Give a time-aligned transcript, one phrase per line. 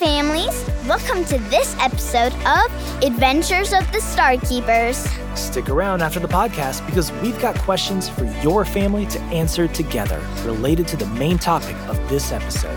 [0.00, 0.64] families.
[0.86, 5.06] Welcome to this episode of Adventures of the Starkeepers.
[5.36, 10.18] Stick around after the podcast because we've got questions for your family to answer together
[10.42, 12.74] related to the main topic of this episode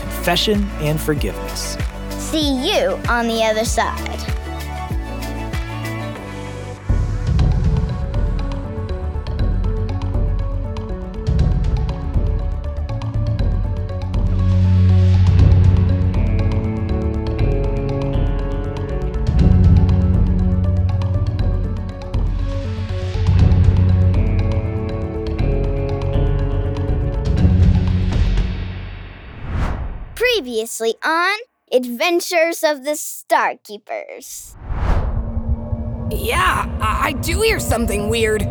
[0.00, 1.78] confession and forgiveness.
[2.10, 4.33] See you on the other side.
[30.54, 31.36] Previously on
[31.72, 34.54] Adventures of the Starkeepers.
[36.12, 38.42] Yeah, I, I do hear something weird.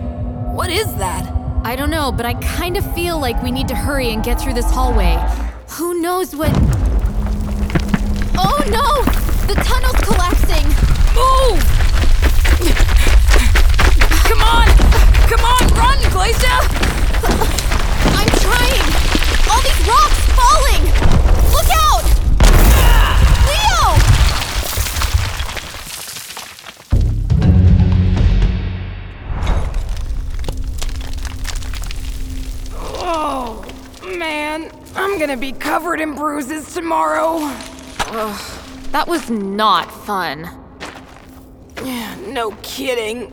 [0.53, 1.33] What is that?
[1.63, 4.41] I don't know, but I kind of feel like we need to hurry and get
[4.41, 5.15] through this hallway.
[5.77, 6.51] Who knows what.
[8.35, 9.05] Oh no!
[9.47, 10.67] The tunnel's collapsing!
[11.15, 11.63] Move!
[14.27, 14.67] Come on!
[15.31, 16.67] Come on, run, Glacia!
[18.11, 18.83] I'm trying!
[19.49, 21.12] All these rocks falling!
[21.53, 22.03] Look out!
[23.47, 23.83] Leo!
[33.05, 33.65] Oh,
[34.17, 34.71] man.
[34.95, 37.37] I'm gonna be covered in bruises tomorrow.
[38.07, 38.41] Ugh,
[38.91, 40.49] That was not fun.
[42.27, 43.31] No kidding.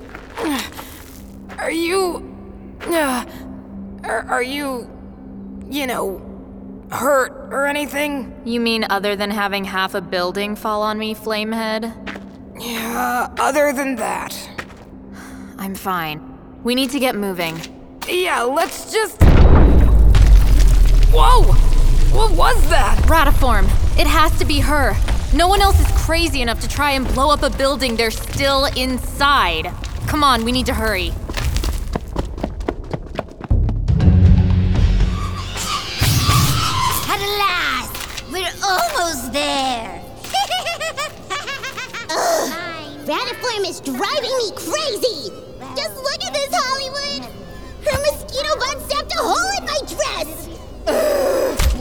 [1.58, 2.26] Are you.
[2.86, 3.24] Uh,
[4.04, 4.88] are, are you.
[5.70, 6.20] You know.
[6.90, 8.40] hurt or anything?
[8.44, 11.92] You mean other than having half a building fall on me, Flamehead?
[12.58, 14.36] Yeah, other than that.
[15.58, 16.38] I'm fine.
[16.62, 17.58] We need to get moving.
[18.08, 19.22] Yeah, let's just.
[21.12, 21.52] Whoa!
[22.12, 22.98] What was that?
[23.06, 23.64] Ratiform,
[23.98, 24.94] it has to be her.
[25.34, 28.66] No one else is crazy enough to try and blow up a building they're still
[28.76, 29.72] inside.
[30.06, 31.12] Come on, we need to hurry.
[43.50, 45.30] Ratiform is driving me crazy!
[45.76, 47.24] Just look at this, Hollywood!
[47.84, 50.48] Her mosquito butt stabbed a hole in my dress!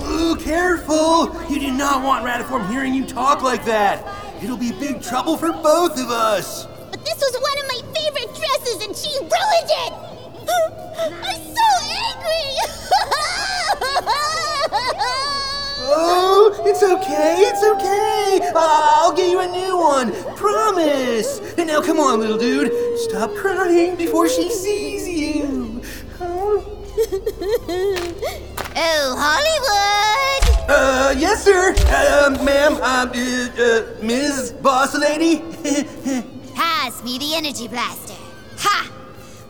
[0.10, 1.36] Ooh, careful!
[1.50, 4.04] You do not want Ratiform hearing you talk like that.
[4.44, 6.66] It'll be big trouble for both of us.
[6.66, 9.94] But this was one of my favorite dresses and she ruined it!
[11.24, 12.56] I'm so angry!
[15.92, 18.52] Oh, it's okay, it's okay.
[18.56, 20.12] I'll get you a new one.
[20.36, 21.40] Promise.
[21.66, 22.72] Now come on, little dude.
[22.98, 25.82] Stop crying before she sees you.
[26.20, 26.66] Oh.
[28.76, 30.70] oh, Hollywood!
[30.70, 31.74] Uh, yes, sir.
[31.88, 34.54] Uh, ma'am, um, uh, uh, Ms.
[34.62, 35.40] Boss Lady.
[36.56, 38.16] Pass me the energy blaster.
[38.58, 38.92] Ha!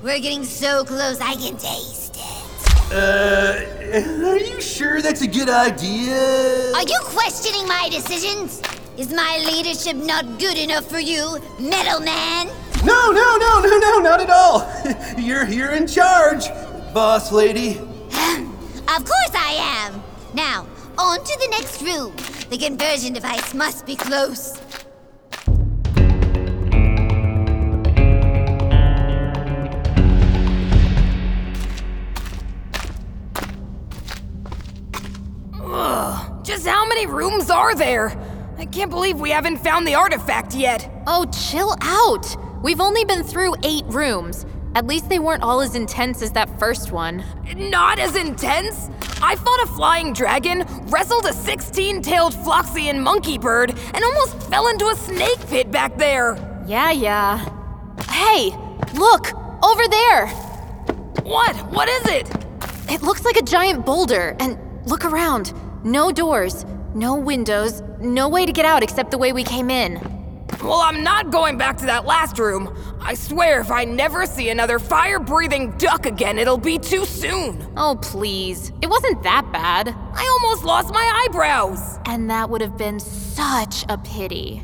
[0.03, 2.93] We're getting so close I can taste it.
[2.93, 6.73] uh, are you sure that's a good idea?
[6.73, 8.61] Are you questioning my decisions?
[8.99, 12.47] Is my leadership not good enough for you, Metal Man?
[12.83, 14.69] No, no, no, no, no, not at all.
[15.17, 16.49] You're here in charge,
[16.93, 17.77] Boss Lady.
[17.77, 20.03] Of course I am!
[20.33, 20.67] Now,
[20.97, 22.13] on to the next room.
[22.49, 24.59] The conversion device must be close.
[36.43, 38.09] Just how many rooms are there?
[38.59, 40.91] I can't believe we haven't found the artifact yet.
[41.07, 42.35] Oh, chill out!
[42.61, 44.45] We've only been through eight rooms.
[44.75, 47.23] At least they weren't all as intense as that first one.
[47.55, 48.89] Not as intense.
[49.21, 54.67] I fought a flying dragon, wrestled a 16 tailed Floxian monkey bird, and almost fell
[54.67, 56.35] into a snake pit back there.
[56.67, 57.37] Yeah, yeah.
[58.09, 58.49] Hey,
[58.93, 59.31] look!
[59.63, 60.27] Over there!
[61.23, 61.55] What?
[61.71, 62.29] What is it?
[62.91, 65.53] It looks like a giant boulder, and look around.
[65.85, 69.99] No doors, no windows, no way to get out except the way we came in.
[70.61, 72.75] Well, I'm not going back to that last room.
[72.99, 77.65] I swear if I never see another fire breathing duck again, it'll be too soon.
[77.77, 78.73] Oh, please.
[78.81, 79.87] It wasn't that bad.
[79.87, 81.99] I almost lost my eyebrows.
[82.05, 84.61] And that would have been such a pity.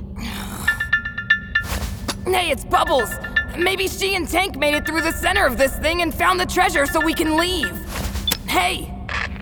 [2.25, 3.09] Hey, it's Bubbles.
[3.57, 6.45] Maybe she and Tank made it through the center of this thing and found the
[6.45, 7.71] treasure so we can leave.
[8.47, 8.91] Hey,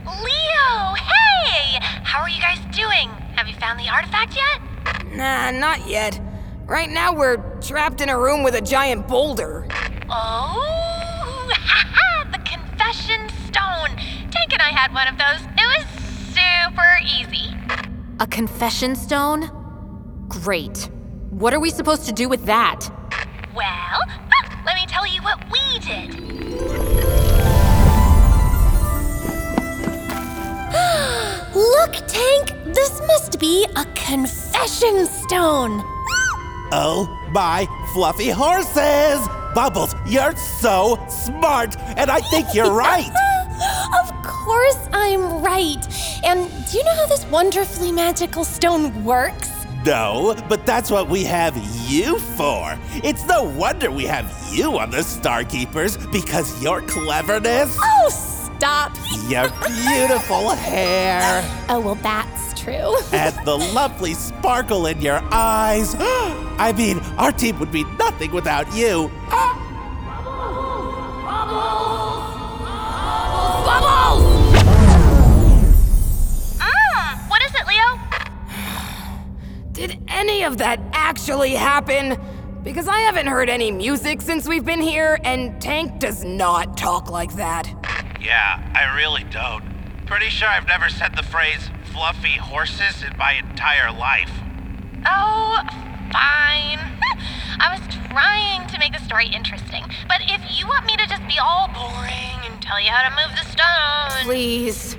[0.05, 1.79] Leo, hey!
[2.03, 3.09] How are you guys doing?
[3.35, 5.15] Have you found the artifact yet?
[5.15, 6.19] nah, not yet.
[6.65, 9.68] Right now we're trapped in a room with a giant boulder.
[10.09, 11.50] Oh,
[12.31, 13.89] the confession stone.
[14.31, 15.41] Tank and I had one of those.
[15.57, 15.85] It was
[16.33, 17.56] super easy.
[18.19, 19.50] A confession stone?
[20.29, 20.89] Great.
[21.31, 22.89] What are we supposed to do with that?
[23.56, 24.00] Well,
[24.65, 27.42] let me tell you what we did.
[31.55, 32.53] Look, Tank!
[32.73, 35.81] This must be a confession stone.
[36.71, 39.27] Oh, my fluffy horses!
[39.53, 43.07] Bubbles, you're so smart, and I think you're right.
[44.01, 45.85] of course I'm right.
[46.23, 49.51] And do you know how this wonderfully magical stone works?
[49.85, 51.55] No, but that's what we have
[51.88, 52.79] you for.
[53.03, 58.09] It's no wonder we have you on the Starkeepers because your cleverness, Oh,
[58.68, 59.50] your
[59.83, 62.95] beautiful hair, Oh, well, that's true.
[63.12, 65.95] and the lovely sparkle in your eyes.
[66.00, 69.12] I mean, our team would be nothing without you.
[76.60, 78.00] Mmm, what is it, Leo?
[79.71, 82.18] Did any of that actually happen?
[82.63, 87.10] Because I haven't heard any music since we've been here, and Tank does not talk
[87.12, 87.68] like that.
[88.23, 89.63] Yeah, I really don't.
[90.05, 94.31] Pretty sure I've never said the phrase fluffy horses in my entire life.
[95.05, 95.59] Oh,
[96.11, 96.79] fine.
[97.59, 101.27] I was trying to make the story interesting, but if you want me to just
[101.27, 104.25] be all boring and tell you how to move the stone.
[104.25, 104.95] Please.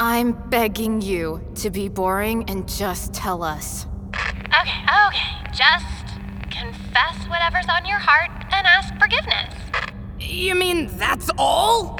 [0.00, 3.86] I'm begging you to be boring and just tell us.
[4.14, 5.52] Okay, okay.
[5.52, 5.86] Just
[6.50, 9.54] confess whatever's on your heart and ask forgiveness.
[10.20, 11.98] You mean that's all?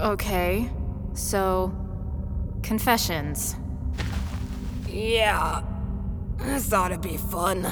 [0.00, 0.06] Bye!
[0.06, 0.70] Okay,
[1.14, 1.74] so.
[2.62, 3.56] Confessions.
[4.88, 5.62] Yeah.
[6.38, 7.66] This ought to be fun.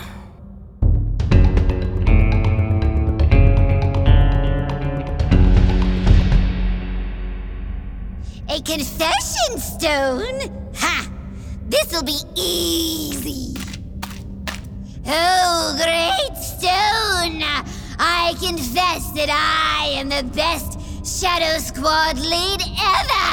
[8.50, 10.72] A confession stone?
[10.76, 11.10] Ha!
[11.68, 13.54] This'll be easy.
[15.06, 17.42] Oh, great stone!
[18.00, 20.77] I confess that I am the best
[21.08, 23.28] Shadow Squad lead ever!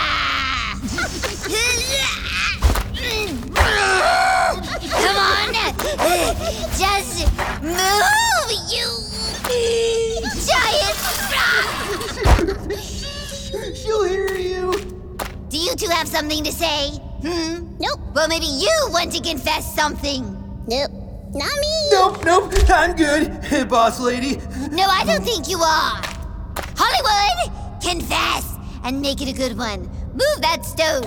[4.90, 5.54] Come on!
[6.80, 7.28] Just
[7.62, 8.88] move, you
[10.48, 10.96] giant
[11.28, 11.76] frog!
[13.76, 14.72] She'll hear you.
[15.50, 16.92] Do you two have something to say?
[17.22, 17.76] Hmm?
[17.78, 18.00] Nope.
[18.16, 20.24] Well, maybe you want to confess something.
[20.68, 20.92] Nope.
[21.34, 21.90] Not me.
[21.92, 24.38] Nope, nope, I'm good, boss lady.
[24.72, 26.02] No, I don't think you are.
[26.78, 29.82] Hollywood, confess and make it a good one.
[30.14, 31.06] Move that stone.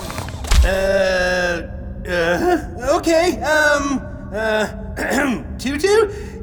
[0.65, 1.75] Uh,
[2.09, 4.01] uh, okay, um,
[4.33, 4.67] uh,
[5.59, 5.89] Tutu,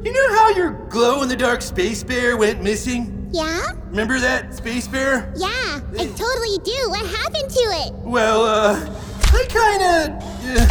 [0.04, 3.30] you know how your glow in the dark space bear went missing?
[3.32, 3.72] Yeah?
[3.86, 5.34] Remember that space bear?
[5.36, 6.90] Yeah, I totally do.
[6.90, 7.94] What happened to it?
[8.04, 9.00] Well, uh,
[9.34, 10.20] I kinda,
[10.62, 10.68] uh,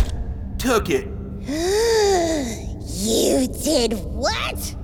[0.58, 1.08] took it.
[3.04, 4.74] you did what?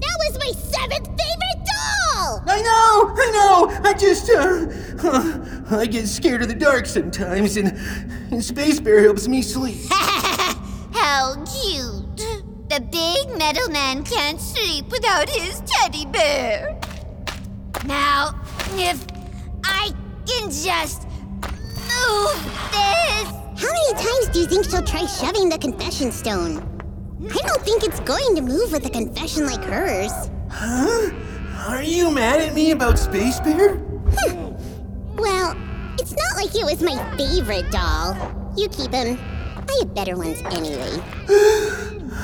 [0.00, 1.53] That was my seventh favorite
[2.38, 2.44] doll!
[2.46, 7.76] I know, I know, I just, uh, I get scared of the dark sometimes, and,
[8.30, 9.78] and Space Bear helps me sleep.
[9.90, 12.16] How cute.
[12.68, 16.80] The big metal man can't sleep without his teddy bear.
[17.84, 18.40] Now,
[18.72, 19.04] if
[19.64, 19.92] I
[20.26, 21.06] can just
[21.94, 23.28] move this.
[23.56, 26.58] How many times do you think she'll try shoving the confession stone?
[27.22, 30.12] I don't think it's going to move with a confession like hers.
[30.50, 31.10] Huh?
[31.66, 33.76] Are you mad at me about Space Bear?
[35.16, 35.56] Well,
[35.98, 38.14] it's not like it was my favorite doll.
[38.54, 39.18] You keep him.
[39.56, 41.00] I have better ones anyway.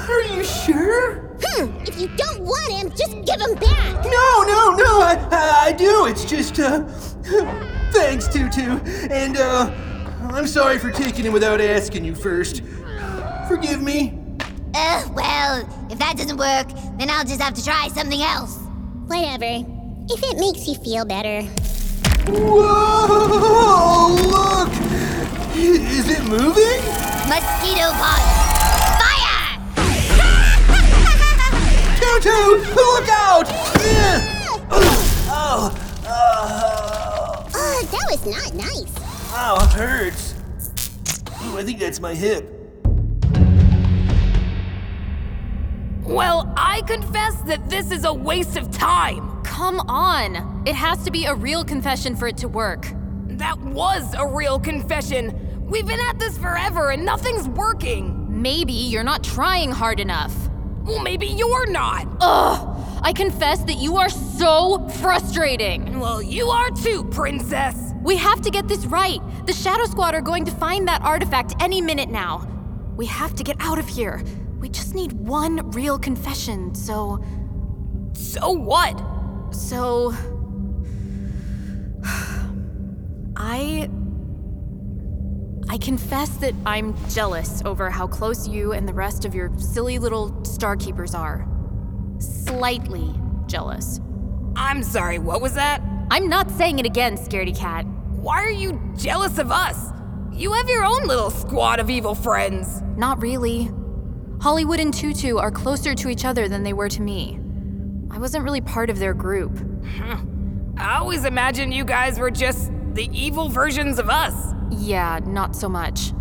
[0.09, 1.38] Are you sure?
[1.42, 4.04] Hmm, if you don't want him, just give him back.
[4.04, 6.04] No, no, no, I, I, I do.
[6.04, 6.85] It's just, uh,
[7.92, 8.78] thanks, Tutu.
[9.11, 9.73] And, uh,
[10.20, 12.62] I'm sorry for taking him without asking you first.
[13.49, 14.18] Forgive me.
[14.75, 16.68] Uh, well, if that doesn't work,
[16.99, 18.60] then I'll just have to try something else.
[19.11, 19.67] Whatever.
[20.09, 21.43] If it makes you feel better.
[22.31, 24.07] Whoa!
[24.31, 24.71] Look!
[25.57, 26.81] Is it moving?
[27.26, 28.23] Mosquito pod.
[29.02, 29.59] Fire!
[31.99, 32.38] Tutu,
[32.75, 33.47] look out!
[34.73, 35.75] Oh,
[36.07, 38.93] oh, oh, Oh, that was not nice.
[39.33, 40.35] oh, it hurts.
[41.47, 42.60] Ooh, I think that's my hip.
[46.81, 49.43] I confess that this is a waste of time.
[49.43, 50.63] Come on!
[50.67, 52.87] It has to be a real confession for it to work.
[53.27, 55.67] That was a real confession.
[55.67, 58.27] We've been at this forever and nothing's working.
[58.41, 60.35] Maybe you're not trying hard enough.
[60.85, 62.09] Well, maybe you're not.
[62.19, 63.01] Ugh!
[63.03, 66.01] I confess that you are so frustrating.
[66.01, 67.93] Well, you are too, princess.
[68.01, 69.21] We have to get this right.
[69.45, 72.49] The Shadow Squad are going to find that artifact any minute now.
[72.97, 74.25] We have to get out of here.
[74.71, 77.23] Just need one real confession, so.
[78.12, 79.00] So what?
[79.55, 80.15] So.
[83.37, 83.89] I.
[85.69, 90.00] I confess that I'm jealous over how close you and the rest of your silly
[90.00, 91.47] little Starkeepers are.
[92.19, 93.15] Slightly
[93.47, 94.00] jealous.
[94.57, 95.81] I'm sorry, what was that?
[96.11, 97.87] I'm not saying it again, Scaredy Cat.
[97.87, 99.91] Why are you jealous of us?
[100.33, 102.83] You have your own little squad of evil friends.
[102.97, 103.71] Not really.
[104.40, 107.38] Hollywood and Tutu are closer to each other than they were to me.
[108.11, 109.52] I wasn't really part of their group.
[110.78, 114.54] I always imagined you guys were just the evil versions of us.
[114.70, 116.14] Yeah, not so much.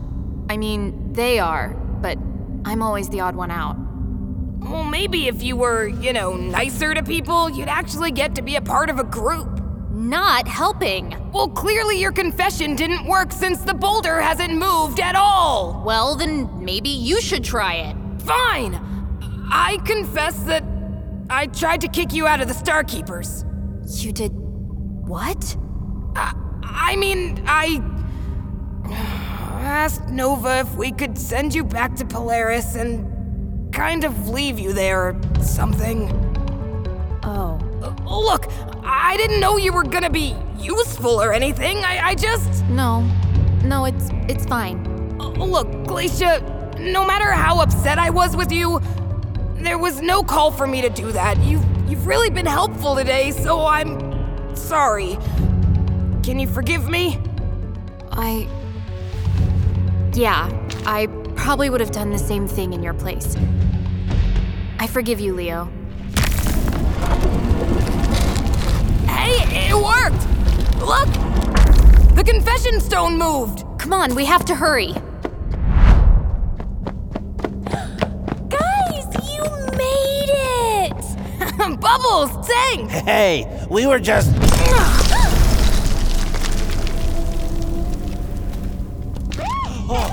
[0.50, 1.70] I mean, they are,
[2.02, 2.18] but
[2.66, 3.78] I'm always the odd one out.
[3.78, 8.58] Well, maybe if you were, you know, nicer to people, you'd actually get to be
[8.58, 9.62] a part of a group.
[9.92, 11.16] Not helping.
[11.32, 15.82] Well, clearly your confession didn't work since the boulder hasn't moved at all.
[15.86, 17.96] Well, then maybe you should try it.
[18.20, 18.76] Fine.
[19.52, 20.64] I confess that
[21.30, 23.46] I tried to kick you out of the Starkeepers.
[24.04, 25.58] You did what?
[26.16, 26.34] I,
[26.64, 27.82] I mean, I
[29.60, 34.74] asked Nova if we could send you back to Polaris and kind of leave you
[34.74, 36.10] there or something.
[37.24, 37.60] Oh.
[37.82, 38.48] Uh, look,
[38.84, 41.78] I didn't know you were gonna be useful or anything.
[41.78, 42.64] I, I just.
[42.66, 43.02] No.
[43.64, 44.86] No, it's it's fine.
[45.20, 46.42] Uh, look, Glacia,
[46.80, 48.82] no matter how upset I was with you,
[49.56, 51.38] there was no call for me to do that.
[51.40, 55.18] You've, you've really been helpful today, so I'm sorry.
[56.24, 57.20] Can you forgive me?
[58.12, 58.48] I.
[60.14, 60.50] Yeah,
[60.86, 63.36] I probably would have done the same thing in your place.
[64.80, 65.66] I forgive you, Leo.
[69.08, 70.26] Hey, it worked!
[70.80, 72.16] Look!
[72.16, 73.64] The confession stone moved!
[73.78, 74.94] Come on, we have to hurry.
[82.02, 82.88] Bubbles, sing!
[82.90, 84.32] Hey, we were just.
[84.32, 84.40] Well,
[89.90, 90.10] well,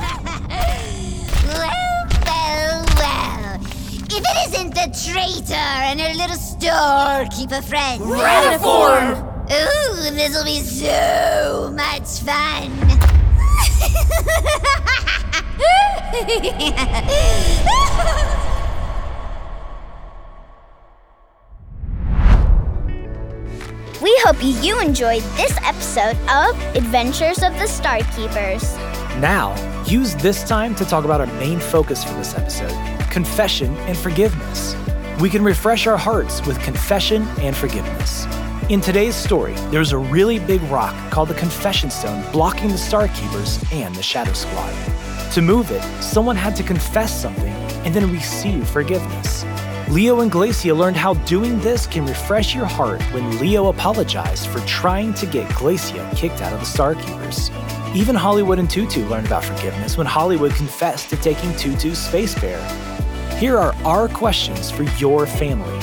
[2.96, 3.60] well.
[4.08, 8.02] If it isn't the traitor and her little Starkeeper friend.
[8.02, 9.22] Reniform!
[9.52, 12.72] Ooh, this'll be so much fun.
[24.36, 28.76] hope you enjoyed this episode of Adventures of the Starkeepers.
[29.20, 32.72] Now, use this time to talk about our main focus for this episode
[33.10, 34.76] confession and forgiveness.
[35.20, 38.26] We can refresh our hearts with confession and forgiveness.
[38.68, 43.72] In today's story, there's a really big rock called the Confession Stone blocking the Starkeepers
[43.72, 44.74] and the Shadow Squad.
[45.32, 47.54] To move it, someone had to confess something
[47.86, 49.44] and then receive forgiveness.
[49.88, 54.58] Leo and Glacia learned how doing this can refresh your heart when Leo apologized for
[54.66, 57.52] trying to get Glacia kicked out of the Starkeepers.
[57.94, 62.60] Even Hollywood and Tutu learned about forgiveness when Hollywood confessed to taking Tutu's space bear.
[63.38, 65.78] Here are our questions for your family.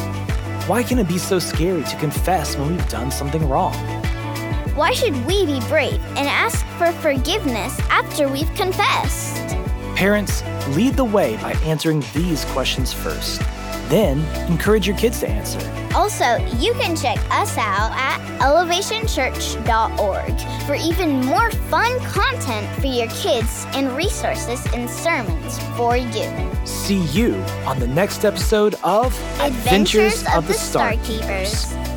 [0.67, 3.73] Why can it be so scary to confess when we've done something wrong?
[4.75, 9.37] Why should we be brave and ask for forgiveness after we've confessed?
[9.95, 10.43] Parents,
[10.75, 13.41] lead the way by answering these questions first.
[13.89, 15.59] Then, encourage your kids to answer.
[15.95, 23.07] Also, you can check us out at elevationchurch.org for even more fun content for your
[23.09, 26.31] kids and resources and sermons for you.
[26.65, 27.35] See you
[27.65, 31.92] on the next episode of Adventures of the Starkeepers.